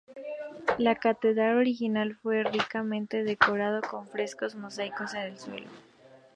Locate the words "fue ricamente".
2.15-3.23